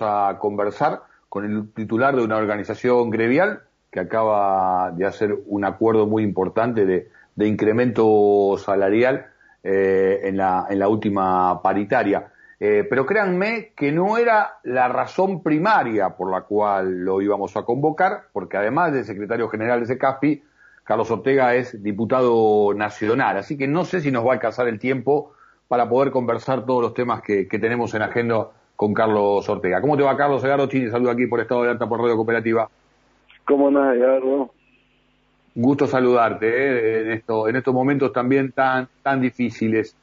[0.00, 6.06] a conversar con el titular de una organización gremial que acaba de hacer un acuerdo
[6.06, 9.26] muy importante de, incremento salarial
[9.62, 12.30] eh, en, la, en la última paritaria.
[12.62, 17.62] Eh, pero créanme que no era la razón primaria por la cual lo íbamos a
[17.62, 20.42] convocar, porque además del secretario general de SECASPI,
[20.84, 24.78] Carlos Ortega es diputado nacional, así que no sé si nos va a alcanzar el
[24.78, 25.32] tiempo
[25.68, 28.48] para poder conversar todos los temas que, tenemos en agenda
[28.80, 29.82] con Carlos Ortega.
[29.82, 30.42] ¿Cómo te va, Carlos?
[30.42, 32.70] Edgardo Chini, saludo aquí por Estado de Alta por Radio Cooperativa.
[33.44, 34.54] ¿Cómo nada, Edgardo?
[35.54, 37.02] Gusto saludarte ¿eh?
[37.02, 39.94] en, esto, en estos momentos también tan, tan difíciles.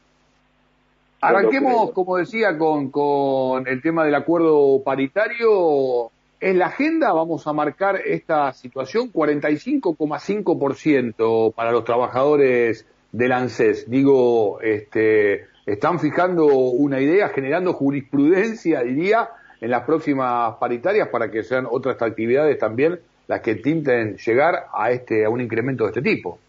[1.21, 6.11] Arranquemos, como decía, con, con el tema del acuerdo paritario.
[6.39, 13.89] En la agenda vamos a marcar esta situación 45,5% para los trabajadores del ANSES.
[13.89, 21.43] Digo, este, están fijando una idea, generando jurisprudencia, diría, en las próximas paritarias para que
[21.43, 26.01] sean otras actividades también las que tinten llegar a este a un incremento de este
[26.01, 26.39] tipo.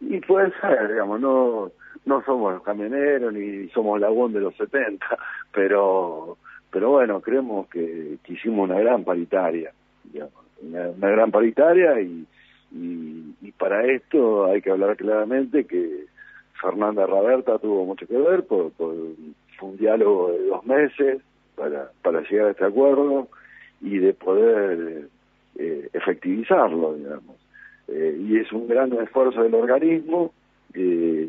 [0.00, 1.70] Y puede ser, digamos, no
[2.04, 5.04] no somos los camioneros ni somos la UON de los 70,
[5.52, 6.36] pero
[6.70, 9.72] pero bueno, creemos que, hicimos una gran paritaria,
[10.04, 12.26] digamos, una, gran paritaria y,
[12.70, 16.04] y, para esto hay que hablar claramente que
[16.60, 21.22] Fernanda Raberta tuvo mucho que ver, por, fue un diálogo de dos meses
[21.54, 23.28] para, para llegar a este acuerdo
[23.80, 25.08] y de poder
[25.58, 27.36] eh, efectivizarlo, digamos.
[27.88, 30.32] Eh, y es un gran esfuerzo del organismo
[30.74, 31.28] eh,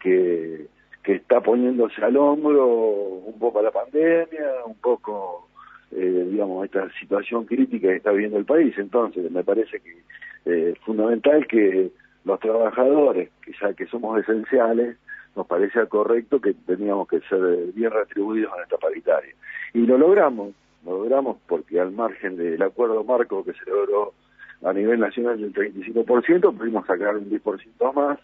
[0.00, 0.66] que,
[1.02, 5.48] que está poniéndose al hombro un poco a la pandemia, un poco,
[5.92, 8.76] eh, digamos, esta situación crítica que está viviendo el país.
[8.76, 11.90] Entonces, me parece que es fundamental que
[12.26, 14.96] los trabajadores, que ya que somos esenciales,
[15.36, 17.40] nos parecía correcto que teníamos que ser
[17.72, 19.32] bien retribuidos en esta paritaria.
[19.72, 20.52] Y lo logramos,
[20.84, 24.12] lo logramos porque al margen del acuerdo marco que se logró
[24.64, 28.18] a nivel nacional del 35%, pudimos sacar un 10% más,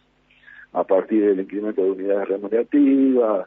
[0.73, 3.47] a partir del incremento de unidades remunerativas,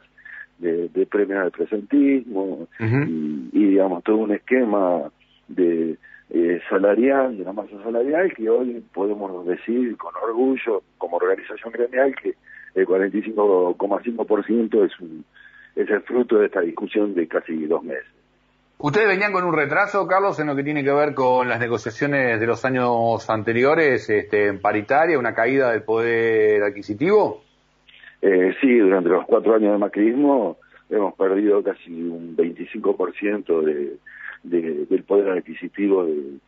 [0.58, 5.10] de, de premios de presentismo y, digamos todo un esquema
[5.48, 5.98] de
[6.30, 12.14] eh, salarial, de la masa salarial que hoy podemos decir con orgullo como organización gremial
[12.14, 12.34] que
[12.74, 15.24] el 45,5% es, un,
[15.74, 18.06] es el fruto de esta discusión de casi dos meses.
[18.78, 22.38] Ustedes venían con un retraso, Carlos, en lo que tiene que ver con las negociaciones
[22.38, 27.42] de los años anteriores, este, en paritaria, una caída del poder adquisitivo.
[28.20, 30.58] Eh, sí, durante los cuatro años de macrismo
[30.90, 33.96] hemos perdido casi un 25% de,
[34.50, 36.38] de, del poder adquisitivo de,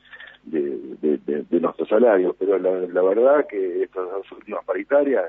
[0.44, 5.26] de, de, nuestros salarios, pero la, la verdad que estas dos últimas paritarias,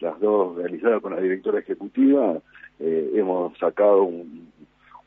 [0.00, 2.38] las dos realizadas con la directora ejecutiva,
[2.80, 4.48] eh, hemos sacado un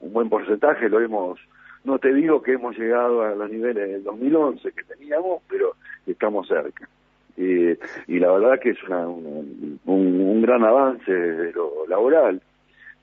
[0.02, 1.40] un buen porcentaje, lo hemos,
[1.84, 6.48] no te digo que hemos llegado a los niveles del 2011 que teníamos, pero estamos
[6.48, 6.90] cerca.
[7.38, 12.42] y la verdad que es una, un, gran avance de lo laboral,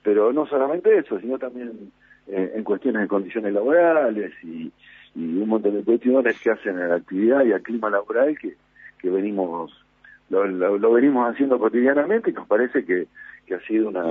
[0.03, 1.93] pero no solamente eso, sino también
[2.29, 4.73] eh, en cuestiones de condiciones laborales y,
[5.17, 8.55] un montón de cuestiones que hacen a la actividad y al clima laboral que,
[9.01, 9.73] que venimos
[10.31, 13.09] lo, lo, venimos haciendo cotidianamente y nos parece que,
[13.47, 14.05] que ha sido una,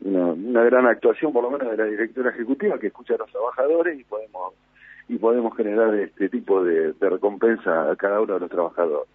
[0.00, 3.98] una, gran actuación, por lo menos de la directora ejecutiva, que escucha a los trabajadores
[3.98, 4.54] y podemos
[5.08, 9.08] y podemos generar este tipo de, recompensa a cada uno de los trabajadores.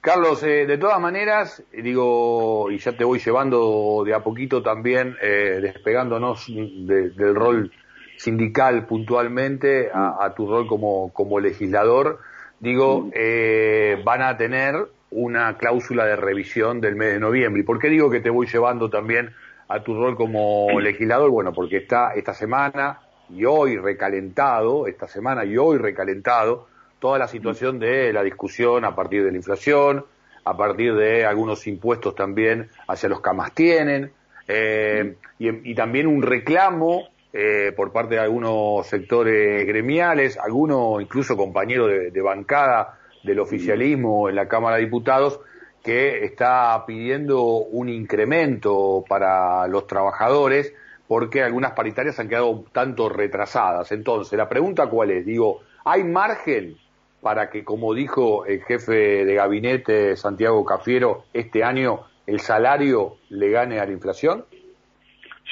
[0.00, 5.14] Carlos, eh, de todas maneras, digo, y ya te voy llevando de a poquito también,
[5.20, 7.70] eh, despegándonos del rol
[8.16, 12.18] sindical puntualmente a, tu rol como, como legislador,
[12.60, 17.60] digo, eh, van a tener una cláusula de revisión del mes de noviembre.
[17.60, 19.34] ¿Y por qué digo que te voy llevando también
[19.68, 21.30] a tu rol como legislador?
[21.30, 26.68] Bueno, porque está esta semana y hoy recalentado, esta semana y hoy recalentado,
[27.00, 30.04] toda la situación de la discusión a partir de la inflación,
[30.44, 34.12] a partir de algunos impuestos también hacia los que más tienen,
[34.46, 41.88] eh, y, también un reclamo eh, por parte de algunos sectores gremiales, algunos incluso compañeros
[41.88, 45.40] de, de bancada del oficialismo en la Cámara de Diputados,
[45.82, 50.74] que está pidiendo un incremento para los trabajadores
[51.10, 53.90] porque algunas paritarias han quedado tanto retrasadas.
[53.90, 56.76] Entonces, la pregunta cuál es, digo, ¿hay margen
[57.20, 63.50] para que, como dijo el jefe de gabinete Santiago Cafiero, este año el salario le
[63.50, 64.44] gane a la inflación?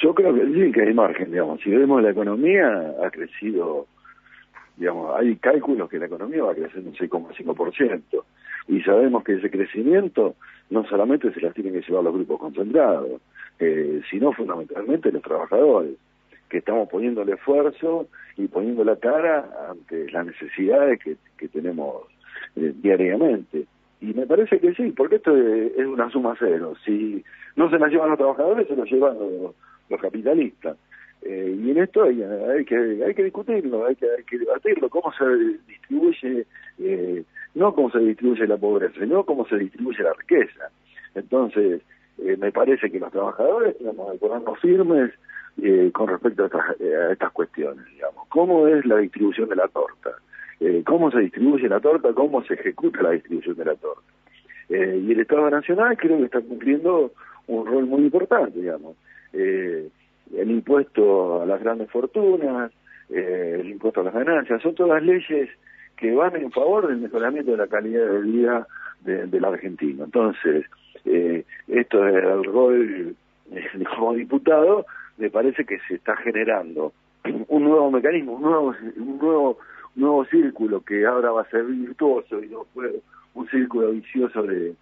[0.01, 1.59] Yo creo que sí que hay margen, digamos.
[1.61, 3.85] Si vemos la economía, ha crecido,
[4.77, 8.23] digamos, hay cálculos que la economía va a crecer un 6,5%
[8.69, 10.35] y sabemos que ese crecimiento
[10.69, 13.21] no solamente se las tienen que llevar los grupos concentrados,
[13.59, 15.95] eh, sino fundamentalmente los trabajadores.
[16.49, 18.07] Que estamos poniendo el esfuerzo
[18.37, 22.03] y poniendo la cara ante las necesidades que, tenemos
[22.55, 23.65] eh, diariamente.
[24.01, 26.73] Y me parece que sí, porque esto es, una suma cero.
[26.85, 27.23] Si
[27.55, 30.77] no se la llevan los trabajadores, se lo llevan los, capitalistas.
[31.21, 34.89] Eh, y en esto hay, hay, que hay que discutirlo, hay que, hay que debatirlo,
[34.89, 35.25] cómo se
[35.67, 36.45] distribuye,
[36.79, 37.23] eh,
[37.55, 40.69] no cómo se distribuye la pobreza, sino cómo se distribuye la riqueza.
[41.15, 41.81] Entonces,
[42.19, 45.11] eh, me parece que los trabajadores tenemos que ponernos firmes
[45.61, 48.27] eh, con respecto a estas, a estas cuestiones, digamos.
[48.29, 50.11] ¿Cómo es la distribución de la torta?
[50.59, 52.13] Eh, ¿Cómo se distribuye la torta?
[52.13, 54.03] ¿Cómo se ejecuta la distribución de la torta?
[54.69, 57.13] Eh, y el Estado Nacional creo que está cumpliendo
[57.47, 58.97] un rol muy importante, digamos.
[59.31, 59.87] Eh,
[60.35, 62.71] el impuesto a las grandes fortunas,
[63.09, 65.49] el impuesto a las ganancias, son todas leyes
[65.97, 68.67] que van en favor del mejoramiento de la calidad de vida
[69.01, 70.03] del argentino.
[70.03, 70.65] Entonces,
[71.67, 73.15] esto es el rol
[73.95, 74.85] como diputado,
[75.19, 76.93] me parece que se está generando
[77.47, 79.57] un nuevo mecanismo, un nuevo, un nuevo
[79.95, 83.01] nuevo círculo que ahora va a ser virtuoso y no fue
[83.33, 84.73] un círculo vicioso de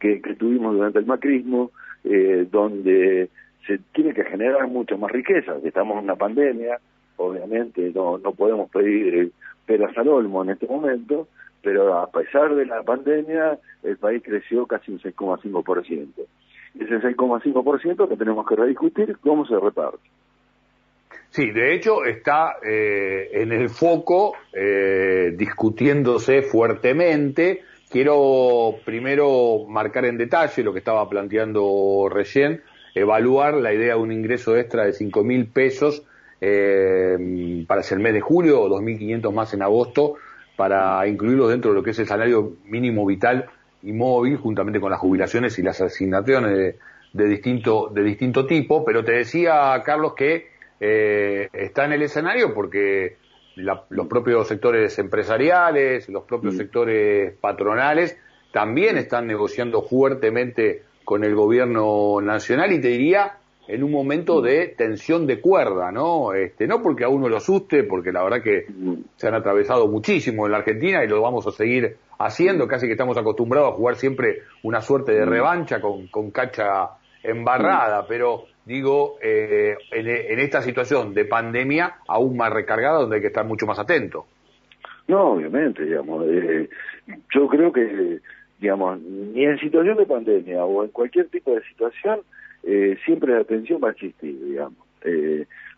[0.00, 1.70] que, tuvimos durante el macrismo,
[2.02, 3.30] eh, donde
[3.66, 5.56] se tiene que generar mucho más riqueza.
[5.62, 6.78] Estamos en una pandemia,
[7.16, 9.32] obviamente no, no podemos pedir
[9.66, 11.28] peras al olmo en este momento,
[11.62, 16.26] pero a pesar de la pandemia el país creció casi un 6,5%.
[16.78, 19.98] Ese 6,5% que tenemos que rediscutir cómo se reparte.
[21.30, 27.62] Sí, de hecho está eh, en el foco eh, discutiéndose fuertemente.
[27.90, 32.62] Quiero primero marcar en detalle lo que estaba planteando recién,
[32.94, 36.04] evaluar la idea de un ingreso extra de cinco mil pesos
[36.40, 40.14] eh, para el mes de julio o 2.500 más en agosto
[40.56, 43.46] para incluirlos dentro de lo que es el salario mínimo vital
[43.84, 46.78] y móvil juntamente con las jubilaciones y las asignaciones de,
[47.12, 48.84] de distinto, de distinto tipo.
[48.84, 50.48] Pero te decía, Carlos, que
[50.80, 53.16] eh, está en el escenario porque
[53.56, 56.56] los propios sectores empresariales, los propios mm.
[56.56, 58.18] sectores patronales
[58.52, 64.68] también están negociando fuertemente con el gobierno nacional y te diría en un momento de
[64.76, 66.34] tensión de cuerda, ¿no?
[66.34, 68.94] Este, no porque a uno lo asuste, porque la verdad que mm.
[69.16, 72.92] se han atravesado muchísimo en la Argentina y lo vamos a seguir haciendo, casi que
[72.92, 75.28] estamos acostumbrados a jugar siempre una suerte de mm.
[75.28, 76.90] revancha con, con cacha
[77.22, 83.28] embarrada, pero digo, eh, en, esta situación de pandemia aún más recargada, donde hay que
[83.28, 84.26] estar mucho más atento.
[85.08, 86.26] No, obviamente, digamos.
[86.28, 86.68] Eh,
[87.34, 88.20] yo creo que,
[88.58, 92.20] digamos, ni en situación de pandemia o en cualquier tipo de situación,
[92.62, 94.78] eh, siempre la atención va a existir, digamos.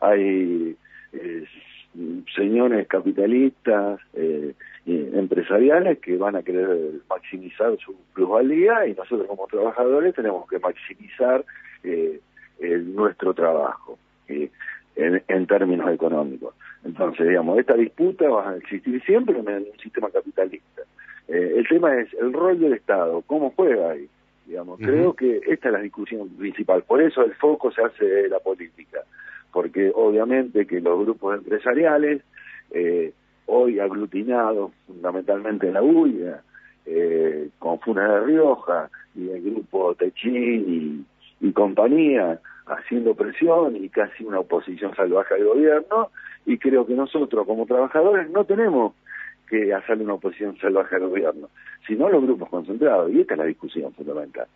[0.01, 0.77] hay
[2.37, 4.01] señores capitalistas,
[5.17, 11.45] empresariales que van a querer maximizar su plusvalía y nosotros como trabajadores tenemos que maximizar
[11.83, 12.21] eh,
[12.85, 13.99] nuestro trabajo
[14.29, 14.51] eh,
[14.97, 16.55] en, términos económicos.
[16.85, 20.83] Entonces, digamos, esta disputa va a existir siempre en un sistema capitalista.
[21.29, 24.09] Eh, el tema es el rol del Estado, cómo juega ahí.
[24.47, 26.83] Digamos, creo que esta es la discusión principal.
[26.85, 29.01] Por eso el foco se hace de la política,
[29.53, 32.23] porque obviamente que los grupos empresariales,
[32.71, 33.13] eh,
[33.47, 36.43] hoy aglutinados fundamentalmente en la UIA,
[36.87, 41.07] eh, con Funa de Rioja y el grupo Techín
[41.41, 46.11] y compañía, haciendo presión y casi una oposición salvaje al gobierno,
[46.45, 48.95] y creo que nosotros como trabajadores no tenemos
[49.49, 51.49] que hacerle una oposición salvaje al gobierno,
[51.87, 54.47] sino los grupos concentrados, y esta es la discusión fundamental.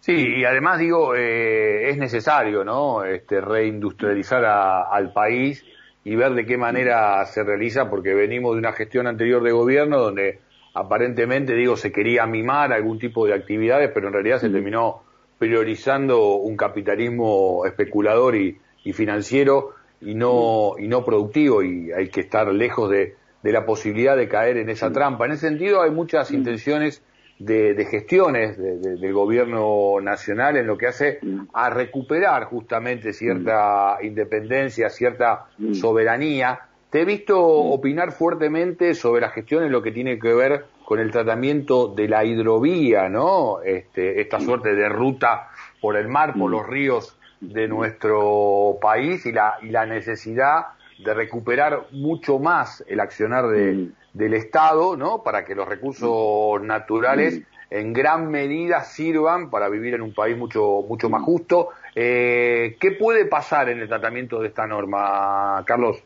[0.00, 3.04] Sí, y además digo, eh, es necesario, ¿no?
[3.04, 5.64] Este, reindustrializar al país
[6.04, 9.98] y ver de qué manera se realiza, porque venimos de una gestión anterior de gobierno
[9.98, 10.40] donde
[10.74, 15.02] aparentemente, digo, se quería mimar algún tipo de actividades, pero en realidad se terminó
[15.38, 18.58] priorizando un capitalismo especulador y,
[18.92, 24.28] financiero y no, y no productivo y hay que estar lejos de, la posibilidad de
[24.28, 25.26] caer en esa trampa.
[25.26, 27.02] En ese sentido hay muchas intenciones
[27.38, 31.20] de, gestiones del gobierno nacional en lo que hace
[31.52, 36.60] a recuperar justamente cierta independencia, cierta soberanía.
[36.90, 41.00] Te he visto opinar fuertemente sobre la gestión en lo que tiene que ver con
[41.00, 43.60] el tratamiento de la hidrovía, ¿no?
[43.62, 45.48] Este, esta suerte de ruta
[45.80, 46.52] por el mar, por mm.
[46.52, 50.66] los ríos de nuestro país y la, y la necesidad
[51.04, 53.92] de recuperar mucho más el accionar de, mm.
[54.14, 55.22] Del Estado, ¿no?
[55.22, 56.66] Para que los recursos mm.
[56.66, 61.68] naturales en gran medida sirvan para vivir en un país mucho, mucho más justo.
[61.94, 66.02] Eh, ¿Qué puede pasar en el tratamiento de esta norma, Carlos?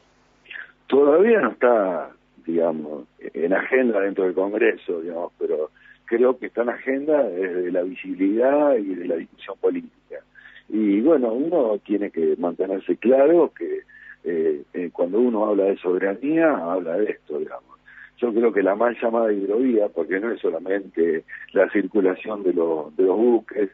[0.87, 2.11] Todavía no está
[2.49, 5.71] digamos, en agenda dentro del Congreso, digamos, pero
[6.07, 10.17] creo que está en agenda desde la visibilidad y de la discusión política.
[10.71, 13.81] Y bueno, uno tiene que mantenerse claro que
[14.25, 17.68] eh, eh, cuando uno habla de soberanía, habla de esto, digamos.
[18.19, 22.95] Yo creo que la mal llamada hidrovía, porque no es solamente la circulación de, los
[22.97, 23.71] de los buques,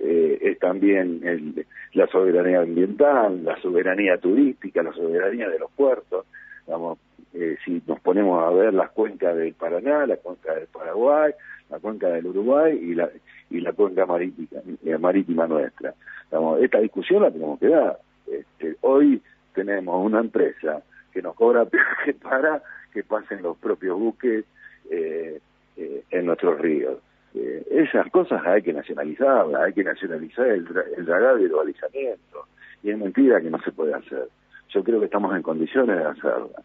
[0.00, 6.26] eh, es también el, la soberanía ambiental, la soberanía turística, la soberanía de los puertos.
[6.66, 6.98] Digamos,
[7.34, 11.32] eh, si nos ponemos a ver las cuencas del Paraná, la cuenca del Paraguay,
[11.70, 13.08] la cuenca del Uruguay y la
[13.50, 15.94] y la cuenca marítima, eh, marítima nuestra.
[16.30, 17.98] Digamos, esta discusión la tenemos que dar.
[18.26, 19.22] Este, hoy
[19.54, 20.82] tenemos una empresa
[21.12, 22.62] que nos cobra peaje para
[22.94, 24.44] que pasen los propios buques
[24.90, 25.40] eh,
[25.76, 26.98] eh, en nuestros ríos.
[27.34, 32.46] Eh, esas cosas hay que nacionalizarlas, hay que nacionalizar el, el dragado y el balizamiento.
[32.82, 34.28] Y es mentira que no se puede hacer.
[34.68, 36.62] Yo creo que estamos en condiciones de hacerla.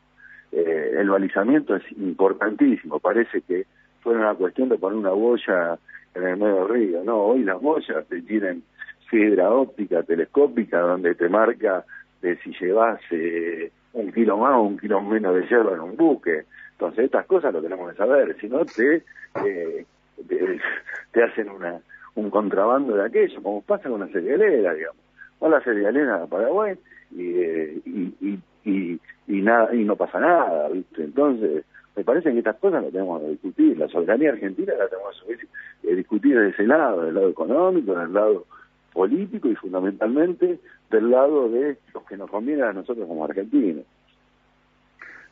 [0.52, 3.66] Eh, el balizamiento es importantísimo, parece que
[4.02, 5.78] fue una cuestión de poner una boya
[6.16, 7.04] en el medio río.
[7.04, 8.64] No, hoy las boyas tienen
[9.10, 11.84] fibra óptica telescópica donde te marca
[12.22, 15.96] de si llevas eh, un kilo más o un kilo menos de hierro en un
[15.96, 16.46] buque.
[16.72, 19.04] Entonces estas cosas lo tenemos que saber, si no te,
[19.46, 19.86] eh,
[21.12, 21.80] te, hacen una
[22.16, 25.02] un contrabando de aquello, como pasa con la cerealera, digamos.
[25.40, 26.76] O la cerealera de Paraguay
[27.12, 31.04] y, eh, y, y, y, nada, y no pasa nada, ¿viste?
[31.04, 31.64] Entonces,
[31.96, 33.78] me parece que estas cosas las tenemos que discutir.
[33.78, 35.24] La soberanía argentina la tenemos
[35.82, 38.46] que discutir de ese lado, del lado económico, del lado
[38.94, 43.86] político y fundamentalmente del lado de los que nos conviene a nosotros como argentinos.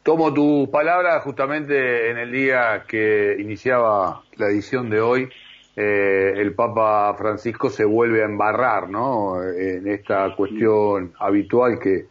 [0.03, 5.29] Tomo tu palabra justamente en el día que iniciaba la edición de hoy.
[5.75, 9.43] Eh, el Papa Francisco se vuelve a embarrar, ¿no?
[9.43, 12.07] En esta cuestión habitual que,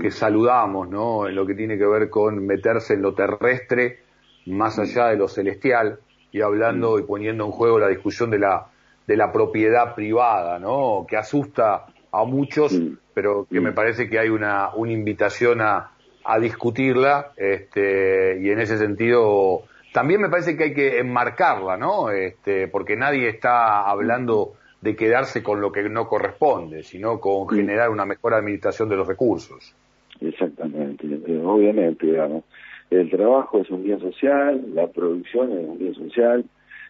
[0.00, 1.26] que saludamos, ¿no?
[1.26, 3.98] En lo que tiene que ver con meterse en lo terrestre
[4.46, 5.98] más allá de lo celestial
[6.32, 8.66] y hablando y poniendo en juego la discusión de la
[9.06, 11.06] de la propiedad privada, ¿no?
[11.08, 12.76] Que asusta a muchos,
[13.14, 15.92] pero que me parece que hay una, una invitación a,
[16.24, 22.10] a discutirla, este, y en ese sentido también me parece que hay que enmarcarla, ¿no?
[22.10, 27.90] Este, porque nadie está hablando de quedarse con lo que no corresponde, sino con generar
[27.90, 29.74] una mejor administración de los recursos.
[30.20, 31.06] Exactamente,
[31.44, 32.44] obviamente, digamos.
[32.90, 36.44] El trabajo es un bien social, la producción es un bien social,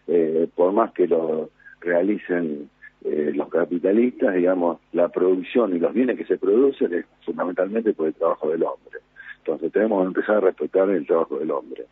[0.07, 1.49] eh, por más que lo
[1.81, 2.69] realicen
[3.03, 8.07] eh, los capitalistas, digamos, la producción y los bienes que se producen es fundamentalmente por
[8.07, 8.99] el trabajo del hombre.
[9.39, 11.85] Entonces tenemos que empezar a respetar el trabajo del hombre.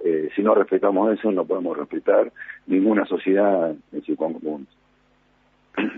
[0.00, 2.32] Eh, si no respetamos eso, no podemos respetar
[2.66, 4.70] ninguna sociedad en su conjunto.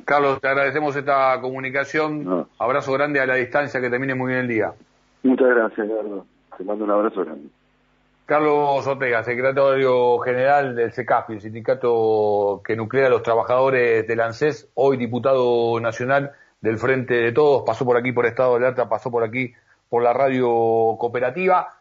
[0.05, 2.47] Carlos, te agradecemos esta comunicación.
[2.59, 4.73] Abrazo grande a la distancia, que termine muy bien el día.
[5.23, 6.25] Muchas gracias, Carlos.
[6.57, 7.49] Te mando un abrazo grande.
[8.29, 14.69] Carlos Ortega, secretario general del CECAFI, el sindicato que nuclea a los trabajadores del ANSES,
[14.75, 19.11] hoy diputado nacional del Frente de Todos, pasó por aquí por Estado de Alerta, pasó
[19.11, 19.55] por aquí
[19.89, 20.47] por la radio
[20.99, 21.78] cooperativa.